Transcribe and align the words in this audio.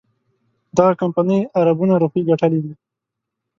دغه 0.77 0.93
کمپنۍ 1.01 1.39
اربونه 1.59 1.93
روپۍ 2.03 2.21
ګټلي 2.29 2.59
دي. 2.65 2.73